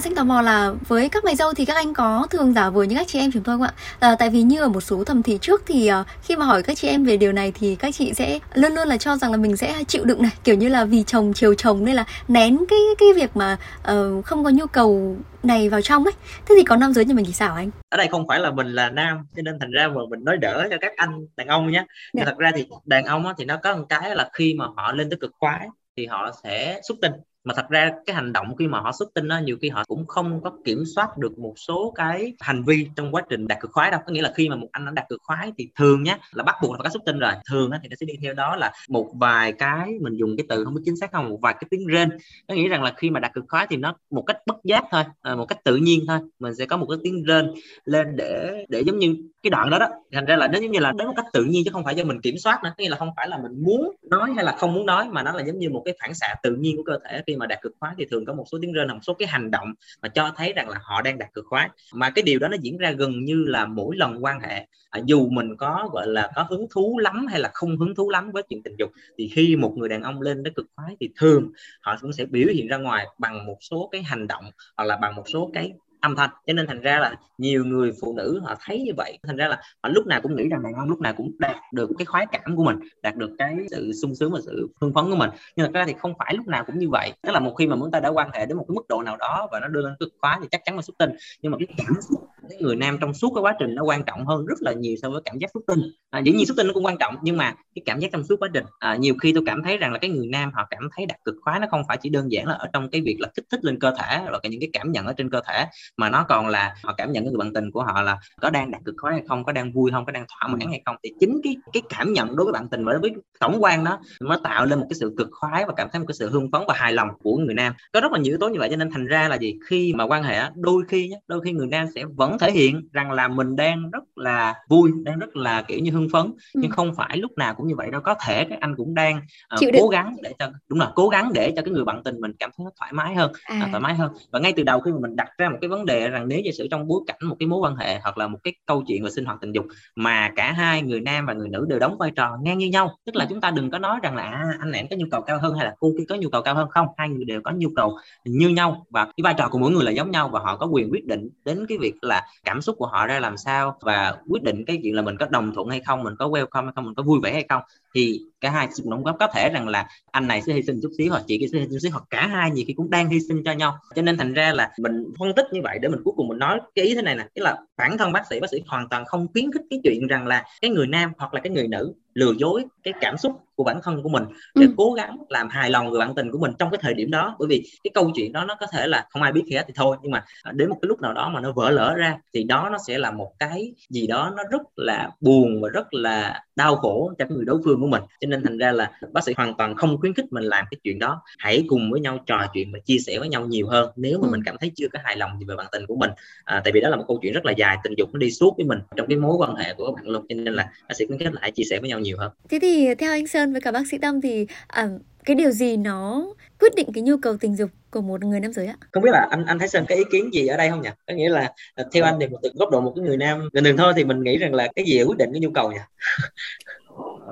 [0.00, 2.82] sinh tò mò là với các mày dâu thì các anh có thường giả vờ
[2.82, 3.74] như các chị em chúng tôi không ạ?
[4.00, 6.62] À, tại vì như ở một số thẩm thị trước thì uh, khi mà hỏi
[6.62, 9.30] các chị em về điều này thì các chị sẽ luôn luôn là cho rằng
[9.30, 12.04] là mình sẽ chịu đựng này kiểu như là vì chồng chiều chồng nên là
[12.28, 13.56] nén cái cái việc mà
[13.92, 16.12] uh, không có nhu cầu này vào trong ấy
[16.46, 18.50] thế thì có nam giới như mình thì sao anh ở đây không phải là
[18.50, 21.46] mình là nam cho nên thành ra mà mình nói đỡ cho các anh đàn
[21.46, 22.24] ông nhé dạ.
[22.24, 25.10] thật ra thì đàn ông thì nó có một cái là khi mà họ lên
[25.10, 27.12] tới cực khoái thì họ sẽ xuất tinh
[27.44, 29.84] mà thật ra cái hành động khi mà họ xuất tinh đó nhiều khi họ
[29.88, 33.60] cũng không có kiểm soát được một số cái hành vi trong quá trình đạt
[33.60, 34.00] cực khoái đâu.
[34.06, 36.44] Có nghĩa là khi mà một anh đã đạt cực khoái thì thường nhé là
[36.44, 37.32] bắt buộc là phải có xuất tinh rồi.
[37.50, 40.64] Thường thì nó sẽ đi theo đó là một vài cái mình dùng cái từ
[40.64, 42.10] không biết chính xác không, một vài cái tiếng rên.
[42.48, 44.84] Có nghĩa rằng là khi mà đạt cực khoái thì nó một cách bất giác
[44.90, 48.16] thôi ờ, một cách tự nhiên thôi, mình sẽ có một cái tiếng rên lên
[48.16, 49.88] để để giống như cái đoạn đó đó.
[50.12, 51.94] Thành ra là nó giống như là đến một cách tự nhiên chứ không phải
[51.94, 52.74] do mình kiểm soát nữa.
[52.78, 55.32] Nghĩa là không phải là mình muốn nói hay là không muốn nói, mà nó
[55.32, 57.62] là giống như một cái phản xạ tự nhiên của cơ thể khi mà đạt
[57.62, 60.08] cực khoái thì thường có một số tiếng rên một số cái hành động mà
[60.08, 61.68] cho thấy rằng là họ đang đạt cực khoái.
[61.92, 65.00] Mà cái điều đó nó diễn ra gần như là mỗi lần quan hệ à,
[65.04, 68.30] dù mình có gọi là có hứng thú lắm hay là không hứng thú lắm
[68.32, 71.10] với chuyện tình dục thì khi một người đàn ông lên đến cực khoái thì
[71.16, 74.44] thường họ cũng sẽ biểu hiện ra ngoài bằng một số cái hành động
[74.76, 76.30] hoặc là bằng một số cái âm thanh.
[76.46, 79.18] Cho nên thành ra là nhiều người phụ nữ họ thấy như vậy.
[79.22, 81.56] Thành ra là họ lúc nào cũng nghĩ rằng đàn ông lúc nào cũng đạt
[81.72, 84.92] được cái khoái cảm của mình, đạt được cái sự sung sướng và sự hưng
[84.94, 85.30] phấn của mình.
[85.56, 87.12] Nhưng mà ra thì không phải lúc nào cũng như vậy.
[87.22, 89.02] Tức là một khi mà chúng ta đã quan hệ đến một cái mức độ
[89.02, 91.10] nào đó và nó đưa lên cực khoái thì chắc chắn là xuất tinh.
[91.42, 94.02] Nhưng mà cái cảm xúc cái người nam trong suốt cái quá trình nó quan
[94.04, 95.80] trọng hơn rất là nhiều so với cảm giác xuất tinh.
[96.10, 98.24] À, dĩ nhiên xuất tinh nó cũng quan trọng nhưng mà cái cảm giác trong
[98.24, 100.66] suốt quá trình à, nhiều khi tôi cảm thấy rằng là cái người nam họ
[100.70, 103.00] cảm thấy đạt cực khoái nó không phải chỉ đơn giản là ở trong cái
[103.00, 105.40] việc là kích thích lên cơ thể và những cái cảm nhận ở trên cơ
[105.48, 108.18] thể mà nó còn là họ cảm nhận cái người bạn tình của họ là
[108.40, 110.68] có đang đạt cực khoái hay không có đang vui không có đang thỏa mãn
[110.68, 110.96] hay không.
[111.04, 113.84] Thì chính cái cái cảm nhận đối với bạn tình và đối với tổng quan
[113.84, 116.30] đó nó tạo lên một cái sự cực khoái và cảm thấy một cái sự
[116.30, 117.74] hưng phấn và hài lòng của người nam.
[117.92, 119.58] Có rất là nhiều yếu tố như vậy cho nên thành ra là gì?
[119.66, 122.88] Khi mà quan hệ đôi khi nhé đôi khi người nam sẽ vẫn thể hiện
[122.92, 126.26] rằng là mình đang rất là vui đang rất là kiểu như hưng phấn.
[126.26, 126.60] Ừ.
[126.62, 128.00] nhưng không phải lúc nào cũng như vậy đâu.
[128.00, 129.20] Có thể các anh cũng đang
[129.54, 132.20] uh, cố gắng để cho đúng là cố gắng để cho cái người bạn tình
[132.20, 133.60] mình cảm thấy nó thoải mái hơn à.
[133.64, 134.12] uh, thoải mái hơn.
[134.30, 136.40] Và ngay từ đầu khi mà mình đặt ra một cái vấn đề rằng nếu
[136.44, 138.82] giả sử trong bối cảnh một cái mối quan hệ hoặc là một cái câu
[138.86, 139.64] chuyện về sinh hoạt tình dục
[139.96, 142.96] mà cả hai người nam và người nữ đều đóng vai trò ngang như nhau
[143.06, 145.22] tức là chúng ta đừng có nói rằng là à, anh này có nhu cầu
[145.22, 146.68] cao hơn hay là cô kia có nhu cầu cao hơn.
[146.70, 149.70] Không hai người đều có nhu cầu như nhau và cái vai trò của mỗi
[149.70, 152.62] người là giống nhau và họ có quyền quyết định đến cái việc là cảm
[152.62, 155.52] xúc của họ ra làm sao và quyết định cái chuyện là mình có đồng
[155.54, 157.62] thuận hay không, mình có welcome hay không, mình có vui vẻ hay không
[157.94, 160.80] thì cả hai sự đóng góp có thể rằng là anh này sẽ hy sinh
[160.82, 162.72] chút xíu hoặc chị kia sẽ hy sinh chút xíu hoặc cả hai nhiều khi
[162.72, 163.78] cũng đang hy sinh cho nhau.
[163.94, 166.38] Cho nên thành ra là mình phân tích như vậy để mình cuối cùng mình
[166.38, 167.26] nói cái ý thế này nè.
[167.34, 170.06] Tức là bản thân bác sĩ bác sĩ hoàn toàn không khuyến khích cái chuyện
[170.06, 173.32] rằng là cái người nam hoặc là cái người nữ lừa dối cái cảm xúc
[173.54, 174.24] của bản thân của mình
[174.54, 174.72] để ừ.
[174.76, 177.36] cố gắng làm hài lòng người bạn tình của mình trong cái thời điểm đó.
[177.38, 179.64] Bởi vì cái câu chuyện đó nó có thể là không ai biết gì hết
[179.66, 179.96] thì thôi.
[180.02, 182.68] Nhưng mà đến một cái lúc nào đó mà nó vỡ lỡ ra thì đó
[182.72, 186.76] nó sẽ là một cái gì đó nó rất là buồn và rất là đau
[186.76, 189.54] khổ cho người đối phương của mình cho nên thành ra là bác sĩ hoàn
[189.58, 192.72] toàn không khuyến khích mình làm cái chuyện đó hãy cùng với nhau trò chuyện
[192.72, 194.30] và chia sẻ với nhau nhiều hơn nếu mà ừ.
[194.30, 196.10] mình cảm thấy chưa có hài lòng gì về bạn tình của mình
[196.44, 198.30] à, tại vì đó là một câu chuyện rất là dài tình dục nó đi
[198.30, 200.70] suốt với mình trong cái mối quan hệ của các bạn luôn cho nên là
[200.88, 203.12] bác sĩ khuyến khích là hãy chia sẻ với nhau nhiều hơn thế thì theo
[203.12, 204.88] anh Sơn với cả bác sĩ Tâm thì à,
[205.24, 206.26] cái điều gì nó
[206.60, 208.74] quyết định cái nhu cầu tình dục của một người nam giới ạ?
[208.92, 210.88] Không biết là anh anh thấy Sơn cái ý kiến gì ở đây không nhỉ?
[211.06, 211.52] Có nghĩa là
[211.92, 214.04] theo anh thì một từ góc độ một cái người nam bình thường thôi thì
[214.04, 215.78] mình nghĩ rằng là cái gì quyết định cái nhu cầu nhỉ?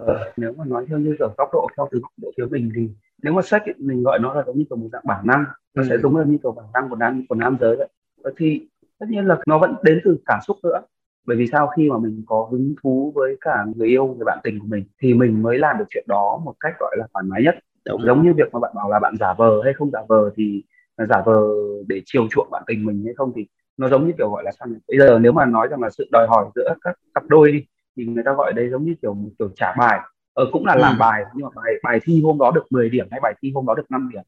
[0.07, 2.71] Ờ, nếu mà nói theo như ở góc độ theo từ góc độ phía mình
[2.77, 2.89] thì
[3.23, 5.83] nếu mà sách mình gọi nó là giống như kiểu một dạng bản năng nó
[5.83, 5.87] ừ.
[5.89, 7.77] sẽ giống như kiểu bản năng của nam của nam giới
[8.23, 10.81] vậy thì tất nhiên là nó vẫn đến từ cảm xúc nữa
[11.27, 14.39] bởi vì sao khi mà mình có hứng thú với cả người yêu người bạn
[14.43, 17.25] tình của mình thì mình mới làm được chuyện đó một cách gọi là thoải
[17.29, 17.55] mái nhất
[17.87, 18.03] Đúng.
[18.07, 20.65] giống như việc mà bạn bảo là bạn giả vờ hay không giả vờ thì
[21.09, 21.41] giả vờ
[21.87, 24.51] để chiều chuộng bạn tình mình hay không thì nó giống như kiểu gọi là
[24.59, 24.77] sao nhỉ?
[24.89, 27.65] bây giờ nếu mà nói rằng là sự đòi hỏi giữa các cặp đôi đi
[27.99, 30.01] thì người ta gọi đấy giống như kiểu kiểu trả bài.
[30.35, 30.81] Ờ, cũng là ừ.
[30.81, 33.53] làm bài nhưng mà bài bài thi hôm đó được 10 điểm hay bài thi
[33.55, 34.23] hôm đó được 5 điểm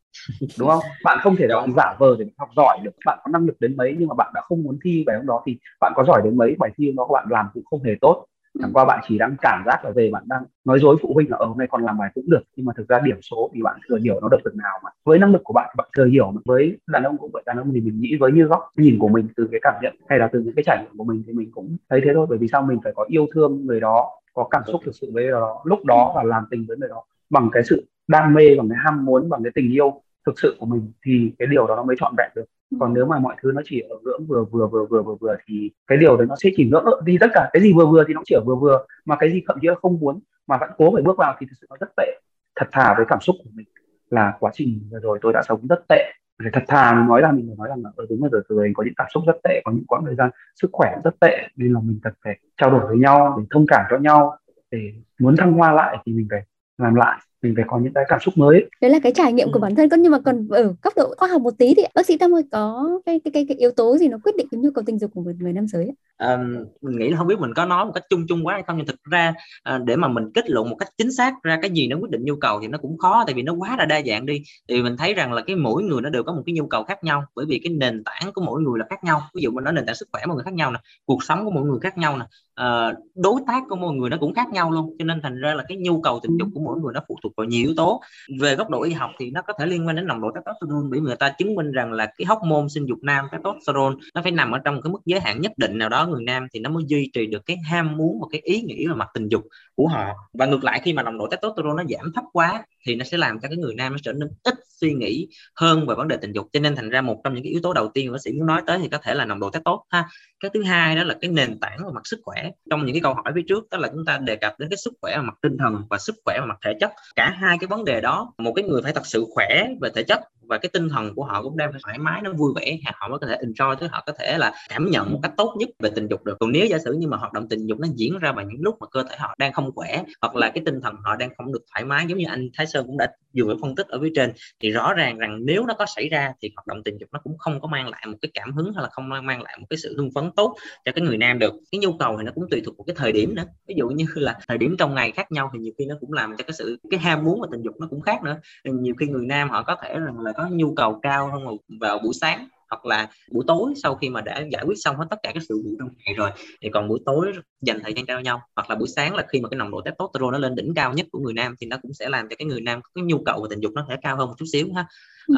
[0.58, 0.82] đúng không?
[1.04, 2.90] Bạn không thể bạn giả vờ để học giỏi được.
[3.06, 5.26] Bạn có năng lực đến mấy nhưng mà bạn đã không muốn thi bài hôm
[5.26, 7.82] đó thì bạn có giỏi đến mấy bài thi hôm đó bạn làm cũng không
[7.82, 8.26] hề tốt
[8.58, 11.30] chẳng qua bạn chỉ đang cảm giác là về bạn đang nói dối phụ huynh
[11.30, 13.16] là ở ờ, hôm nay con làm bài cũng được nhưng mà thực ra điểm
[13.22, 14.90] số thì bạn thừa hiểu nó được từng nào mà.
[15.04, 16.40] Với năng lực của bạn bạn thừa hiểu mà.
[16.44, 19.08] Với đàn ông cũng vậy đàn ông thì mình nghĩ với như góc nhìn của
[19.08, 21.32] mình từ cái cảm nhận hay là từ những cái trải nghiệm của mình thì
[21.32, 22.26] mình cũng thấy thế thôi.
[22.28, 22.62] Bởi vì sao?
[22.62, 25.62] Mình phải có yêu thương người đó có cảm xúc thực sự với người đó
[25.64, 28.78] lúc đó và làm tình với người đó bằng cái sự đam mê bằng cái
[28.84, 31.82] ham muốn bằng cái tình yêu thực sự của mình thì cái điều đó nó
[31.82, 32.44] mới trọn vẹn được
[32.78, 35.36] còn nếu mà mọi thứ nó chỉ ở ngưỡng vừa vừa vừa vừa vừa vừa
[35.46, 38.04] thì cái điều đấy nó sẽ chỉ ngưỡng đi tất cả cái gì vừa vừa
[38.08, 38.86] thì nó chỉ ở vừa vừa.
[39.04, 41.46] Mà cái gì thậm chí là không muốn mà vẫn cố phải bước vào thì
[41.46, 42.20] thực sự nó rất tệ.
[42.56, 43.66] Thật thà với cảm xúc của mình
[44.10, 46.12] là quá trình vừa rồi tôi đã sống rất tệ.
[46.42, 48.64] Phải thật thà nói ra mình phải nói rằng là ở ờ, đúng rồi rồi
[48.64, 50.30] mình có những cảm xúc rất tệ có những quãng thời gian
[50.60, 51.48] sức khỏe rất tệ.
[51.56, 54.36] Nên là mình cần phải trao đổi với nhau để thông cảm cho nhau.
[54.70, 56.42] Để muốn thăng hoa lại thì mình phải
[56.78, 58.66] làm lại mình phải có những cái cảm xúc mới.
[58.80, 59.62] Đấy là cái trải nghiệm của ừ.
[59.62, 62.18] bản thân nhưng mà còn ở góc độ khoa học một tí thì bác sĩ
[62.18, 64.70] tâm ơi có cái cái cái, cái yếu tố gì nó quyết định cái nhu
[64.70, 66.38] cầu tình dục của một người nam giới à,
[66.80, 68.76] mình nghĩ là không biết mình có nói một cách chung chung quá hay không
[68.76, 71.70] nhưng thực ra à, để mà mình kết luận một cách chính xác ra cái
[71.70, 73.84] gì nó quyết định nhu cầu thì nó cũng khó tại vì nó quá là
[73.84, 74.42] đa dạng đi.
[74.68, 76.84] Thì mình thấy rằng là cái mỗi người nó đều có một cái nhu cầu
[76.84, 79.22] khác nhau bởi vì cái nền tảng của mỗi người là khác nhau.
[79.34, 81.44] Ví dụ mình nói nền tảng sức khỏe mọi người khác nhau nè cuộc sống
[81.44, 82.24] của mỗi người khác nhau nè
[82.54, 84.96] à, đối tác của mỗi người nó cũng khác nhau luôn.
[84.98, 87.16] Cho nên thành ra là cái nhu cầu tình dục của mỗi người nó phụ
[87.22, 88.00] thuộc vào nhiều yếu tố.
[88.40, 90.88] Về góc độ y học thì nó có thể liên quan đến nồng độ testosterone,
[90.90, 94.22] bởi vì người ta chứng minh rằng là cái hormone sinh dục nam, testosterone, nó
[94.22, 96.60] phải nằm ở trong cái mức giới hạn nhất định nào đó người nam thì
[96.60, 99.28] nó mới duy trì được cái ham muốn và cái ý nghĩ về mặt tình
[99.28, 99.42] dục
[99.74, 100.06] của họ.
[100.32, 103.18] Và ngược lại, khi mà nồng độ testosterone nó giảm thấp quá thì nó sẽ
[103.18, 106.16] làm cho cái người nam nó trở nên ít suy nghĩ hơn về vấn đề
[106.16, 106.46] tình dục.
[106.52, 108.32] Cho nên thành ra một trong những cái yếu tố đầu tiên mà bác sĩ
[108.32, 110.08] muốn nói tới thì có thể là nồng độ testosterone ha.
[110.40, 112.50] Cái thứ hai đó là cái nền tảng về mặt sức khỏe.
[112.70, 114.76] Trong những cái câu hỏi phía trước đó là chúng ta đề cập đến cái
[114.76, 116.90] sức khỏe về mặt tinh thần và sức khỏe về mặt thể chất
[117.20, 118.32] cả hai cái vấn đề đó.
[118.38, 121.24] Một cái người phải thật sự khỏe về thể chất và cái tinh thần của
[121.24, 123.86] họ cũng đang phải thoải mái, nó vui vẻ họ mới có thể enjoy chứ
[123.90, 126.36] họ có thể là cảm nhận một cách tốt nhất về tình dục được.
[126.40, 128.62] Còn nếu giả sử như mà hoạt động tình dục nó diễn ra vào những
[128.62, 131.30] lúc mà cơ thể họ đang không khỏe, hoặc là cái tinh thần họ đang
[131.36, 133.06] không được thoải mái, giống như anh Thái Sơn cũng đã
[133.38, 136.32] vừa phân tích ở phía trên, thì rõ ràng rằng nếu nó có xảy ra
[136.42, 138.72] thì hoạt động tình dục nó cũng không có mang lại một cái cảm hứng,
[138.74, 141.38] hay là không mang lại một cái sự hưng phấn tốt cho cái người nam
[141.38, 141.54] được.
[141.72, 143.44] Cái nhu cầu thì nó cũng tùy thuộc vào cái thời điểm nữa.
[143.68, 146.12] Ví dụ như là thời điểm trong ngày khác nhau thì nhiều khi nó cũng
[146.12, 148.36] làm cho cái sự, cái ham muốn và tình dục nó cũng khác nữa.
[148.64, 151.98] Nhiều khi người nam họ có thể rằng là có nhu cầu cao hơn vào
[151.98, 155.16] buổi sáng hoặc là buổi tối sau khi mà đã giải quyết xong hết tất
[155.22, 156.30] cả các sự vụ trong ngày rồi.
[156.62, 159.40] Thì còn buổi tối dành thời gian cho nhau, hoặc là buổi sáng là khi
[159.40, 161.76] mà cái nồng độ testosterone nó lên đỉnh cao nhất của người nam thì nó
[161.82, 163.86] cũng sẽ làm cho cái người nam có cái nhu cầu về tình dục nó
[163.88, 164.86] thể cao hơn một chút xíu ha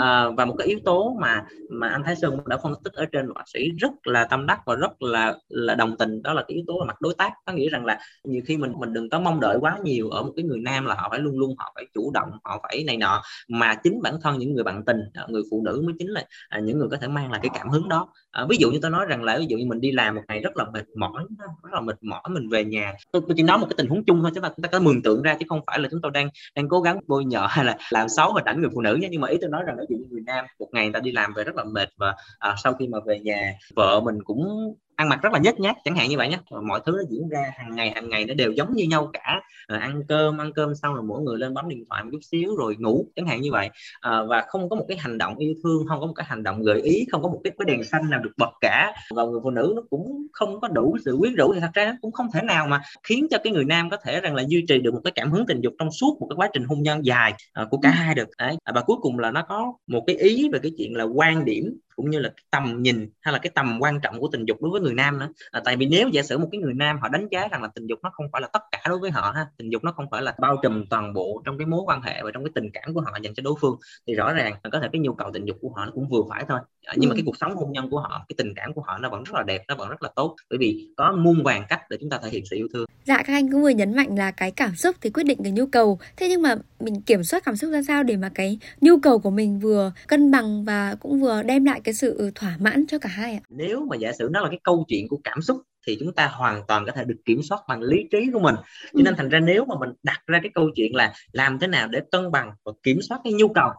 [0.00, 3.04] à, và một cái yếu tố mà mà anh Thái Sơn đã phân tích ở
[3.12, 6.42] trên bác sĩ rất là tâm đắc và rất là là đồng tình đó là
[6.48, 7.32] cái yếu tố là mặt đối tác.
[7.46, 10.22] Có nghĩa rằng là nhiều khi mình mình đừng có mong đợi quá nhiều ở
[10.22, 12.84] một cái người nam là họ phải luôn luôn họ phải chủ động họ phải
[12.84, 13.22] này nọ.
[13.48, 16.24] Mà chính bản thân những người bạn tình ờ, người phụ nữ mới chính là
[16.48, 18.08] à, những người có thể mang lại cái cảm hứng đó.
[18.30, 20.22] À, ví dụ như tôi nói rằng là ví dụ như mình đi làm một
[20.28, 21.24] ngày rất là mệt mỏi
[21.62, 22.94] rất là mệt mỏi mình về nhà.
[23.12, 24.80] Tôi, tôi chỉ nói một cái tình huống chung thôi chúng ta chúng ta có
[24.80, 27.46] mường tượng ra chứ không phải là chúng tôi đang đang cố gắng bôi nhọ
[27.46, 29.08] hay là làm xấu hình ảnh người phụ nữ nhé.
[29.10, 31.00] Nhưng mà ý tôi nói rằng ví dụ như người nam một ngày người ta
[31.00, 34.18] đi làm về rất là mệt và à, sau khi mà về nhà vợ mình
[34.24, 37.02] cũng ăn mặc rất là nhếch nhác chẳng hạn như vậy nhé mọi thứ nó
[37.10, 39.40] diễn ra hàng ngày hàng ngày nó đều giống như nhau cả.
[39.66, 42.20] À, ăn cơm ăn cơm xong rồi mỗi người lên bấm điện thoại một chút
[42.22, 43.70] xíu rồi ngủ chẳng hạn như vậy.
[44.00, 46.42] À, và không có một cái hành động yêu thương không có một cái hành
[46.42, 48.92] động gợi ý không có một cái, cái đèn xanh nào được bật cả.
[49.10, 51.84] Và người phụ nữ nó cũng không có đủ sự quyến rũ thì thật ra
[51.84, 54.42] nó cũng không thể nào mà khiến cho cái người nam có thể rằng là
[54.48, 56.64] duy trì được một cái cảm hứng tình dục trong suốt một cái quá trình
[56.64, 57.92] hôn nhân dài uh, của cả ừ.
[57.94, 58.28] hai được.
[58.38, 61.44] Đấy và cuối cùng là nó có một cái ý về cái chuyện là quan
[61.44, 64.44] điểm cũng như là cái tầm nhìn hay là cái tầm quan trọng của tình
[64.44, 65.28] dục đối với người nam nữa.
[65.50, 67.68] À, tại vì nếu giả sử một cái người nam họ đánh giá rằng là
[67.74, 69.92] tình dục nó không phải là tất cả đối với họ ha tình dục nó
[69.92, 72.52] không phải là bao trùm toàn bộ trong cái mối quan hệ và trong cái
[72.54, 73.76] tình cảm của họ dành cho đối phương
[74.06, 76.08] thì rõ ràng là có thể cái nhu cầu tình dục của họ nó cũng
[76.08, 76.60] vừa phải thôi
[76.96, 77.12] nhưng ừ.
[77.12, 79.24] mà cái cuộc sống hôn nhân của họ cái tình cảm của họ nó vẫn
[79.24, 81.96] rất là đẹp nó vẫn rất là tốt bởi vì có muôn vàng cách để
[82.00, 82.86] chúng ta thể hiện sự yêu thương.
[83.04, 85.52] Dạ các anh cũng vừa nhấn mạnh là cái cảm xúc thì quyết định cái
[85.52, 85.98] nhu cầu.
[86.16, 89.18] Thế nhưng mà mình kiểm soát cảm xúc ra sao để mà cái nhu cầu
[89.18, 92.98] của mình vừa cân bằng và cũng vừa đem lại cái sự thỏa mãn cho
[92.98, 93.40] cả hai ạ?
[93.48, 96.26] Nếu mà giả sử nó là cái câu chuyện của cảm xúc thì chúng ta
[96.26, 98.54] hoàn toàn có thể được kiểm soát bằng lý trí của mình.
[98.92, 101.66] Cho nên thành ra nếu mà mình đặt ra cái câu chuyện là làm thế
[101.66, 103.70] nào để cân bằng và kiểm soát cái nhu cầu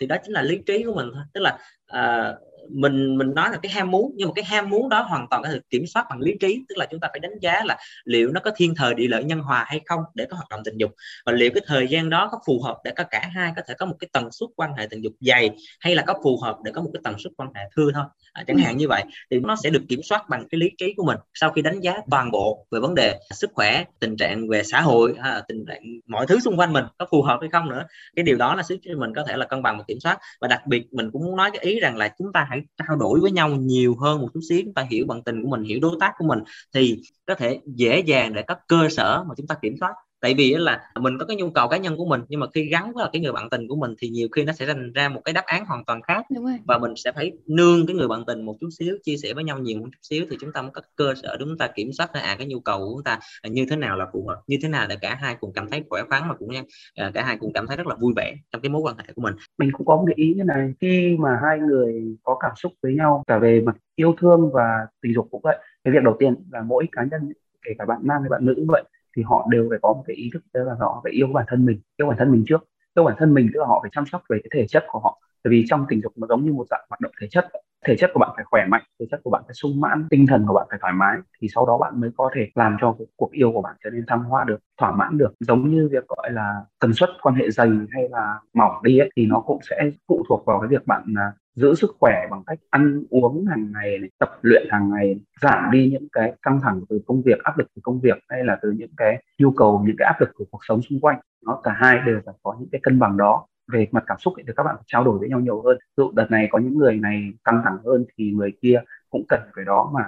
[0.00, 1.22] thì đó chính là lý trí của mình thôi.
[1.34, 1.58] Tức là
[1.92, 2.36] uh,
[2.70, 5.42] mình mình nói là cái ham muốn nhưng mà cái ham muốn đó hoàn toàn
[5.42, 7.76] có thể kiểm soát bằng lý trí tức là chúng ta phải đánh giá là
[8.04, 10.60] liệu nó có thiên thời địa lợi nhân hòa hay không để có hoạt động
[10.64, 10.90] tình dục.
[11.26, 13.74] Và liệu cái thời gian đó có phù hợp để có cả hai có thể
[13.78, 15.50] có một cái tần suất quan hệ tình dục dày
[15.80, 18.04] hay là có phù hợp để có một cái tần suất quan hệ thưa thôi.
[18.32, 20.94] À, chẳng hạn như vậy thì nó sẽ được kiểm soát bằng cái lý trí
[20.96, 24.48] của mình sau khi đánh giá toàn bộ về vấn đề sức khỏe tình trạng
[24.48, 27.50] về xã hội à, tình trạng mọi thứ xung quanh mình có phù hợp hay
[27.52, 27.84] không nữa.
[28.16, 30.18] Cái điều đó là giúp cho mình có thể là cân bằng và kiểm soát.
[30.40, 32.96] Và đặc biệt mình cũng muốn nói cái ý rằng là chúng ta hãy trao
[32.96, 35.62] đổi với nhau nhiều hơn một chút xíu, chúng ta hiểu bằng tình của mình,
[35.62, 36.38] hiểu đối tác của mình,
[36.74, 40.34] thì có thể dễ dàng để có cơ sở mà chúng ta kiểm soát tại
[40.34, 42.92] vì là mình có cái nhu cầu cá nhân của mình nhưng mà khi gắn
[42.92, 45.20] với cái người bạn tình của mình thì nhiều khi nó sẽ thành ra một
[45.24, 46.26] cái đáp án hoàn toàn khác.
[46.64, 49.44] Và mình sẽ phải nương cái người bạn tình một chút xíu chia sẻ với
[49.44, 51.66] nhau nhiều một chút xíu thì chúng ta mới có cơ sở để chúng ta
[51.66, 54.26] kiểm soát là à cái nhu cầu của chúng ta như thế nào là phù
[54.26, 56.48] hợp như thế nào để cả hai cùng cảm thấy khỏe khoắn và cũng
[56.94, 59.04] à, cả hai cùng cảm thấy rất là vui vẻ trong cái mối quan hệ
[59.14, 59.34] của mình.
[59.58, 62.72] Mình cũng có một cái ý như này khi mà hai người có cảm xúc
[62.82, 66.16] với nhau cả về mặt yêu thương và tình dục cũng vậy cái việc đầu
[66.18, 67.32] tiên là mỗi cá nhân
[67.64, 68.82] kể cả bạn nam hay bạn nữ cũng vậy
[69.16, 71.44] thì họ đều phải có một cái ý thức đó là họ phải yêu bản
[71.48, 72.64] thân mình yêu bản thân mình trước.
[72.96, 74.98] Yêu bản thân mình tức là họ phải chăm sóc về cái thể chất của
[74.98, 75.20] họ.
[75.44, 77.48] Bởi vì trong tình dục nó giống như một dạng hoạt động thể chất.
[77.86, 80.26] Thể chất của bạn phải khỏe mạnh thể chất của bạn phải sung mãn tinh
[80.26, 82.94] thần của bạn phải thoải mái thì sau đó bạn mới có thể làm cho
[82.98, 85.32] cái cuộc yêu của bạn trở nên thăng hoa được thỏa mãn được.
[85.40, 89.10] Giống như việc gọi là tần suất quan hệ dày hay là mỏng đi ấy,
[89.16, 92.42] thì nó cũng sẽ phụ thuộc vào cái việc bạn à, giữ sức khỏe bằng
[92.46, 96.60] cách ăn uống hàng ngày này, tập luyện hàng ngày giảm đi những cái căng
[96.60, 99.50] thẳng từ công việc áp lực từ công việc hay là từ những cái nhu
[99.50, 101.20] cầu những cái áp lực của cuộc sống xung quanh.
[101.46, 103.46] Nó cả hai đều phải có những cái cân bằng đó.
[103.72, 105.78] Về mặt cảm xúc thì các bạn phải trao đổi với nhau nhiều hơn.
[105.80, 109.24] Ví dụ đợt này có những người này căng thẳng hơn thì người kia cũng
[109.28, 110.00] cần cái đó mà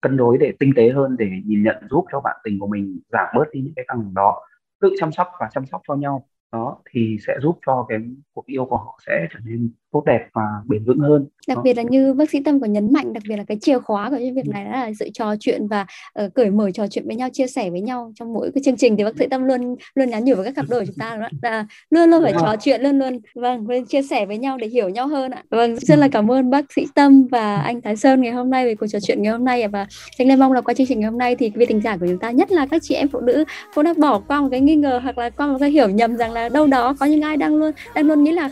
[0.00, 3.00] cân đối để tinh tế hơn để nhìn nhận giúp cho bạn tình của mình
[3.12, 4.40] giảm bớt đi những cái căng thẳng đó.
[4.80, 6.26] Tự chăm sóc và chăm sóc cho nhau.
[6.52, 7.98] Đó thì sẽ giúp cho cái
[8.34, 11.26] cuộc yêu của họ sẽ trở nên tốt đẹp và bền vững hơn.
[11.48, 13.78] Đặc biệt là như bác sĩ tâm có nhấn mạnh đặc biệt là cái chìa
[13.78, 15.86] khóa của cái việc này đó là sự trò chuyện và
[16.24, 18.76] uh, cởi mở trò chuyện với nhau chia sẻ với nhau trong mỗi cái chương
[18.76, 18.96] trình.
[18.96, 21.16] Thì bác sĩ tâm luôn luôn nhắn nhủ với các cặp đôi của chúng ta
[21.16, 24.58] đó là luôn luôn phải trò chuyện luôn luôn vâng luôn chia sẻ với nhau
[24.58, 25.42] để hiểu nhau hơn ạ.
[25.50, 28.64] Vâng rất là cảm ơn bác sĩ tâm và anh thái sơn ngày hôm nay
[28.64, 29.86] về cuộc trò chuyện ngày hôm nay và
[30.18, 32.06] anh lê mong là qua chương trình ngày hôm nay thì quý thính giả của
[32.06, 34.60] chúng ta nhất là các chị em phụ nữ cũng đã bỏ qua một cái
[34.60, 37.22] nghi ngờ hoặc là qua một cái hiểu nhầm rằng là đâu đó có những
[37.22, 38.50] ai đang luôn đang luôn nghĩ là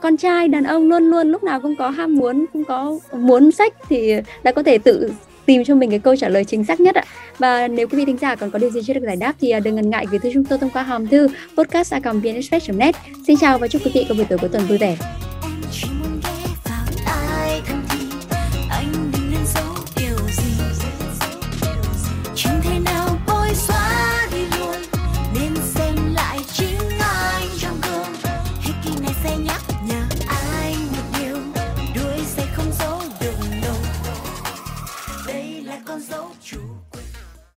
[0.00, 3.52] con trai đàn ông luôn luôn lúc nào cũng có ham muốn, cũng có muốn
[3.52, 5.12] sách thì đã có thể tự
[5.46, 7.04] tìm cho mình cái câu trả lời chính xác nhất ạ.
[7.38, 9.50] Và nếu quý vị thính giả còn có điều gì chưa được giải đáp thì
[9.50, 12.94] à, đừng ngần ngại gửi thư chúng tôi thông qua hòm thư podcast@vnexpress.net.
[13.26, 14.96] Xin chào và chúc quý vị có buổi tối cuối tuần vui vẻ.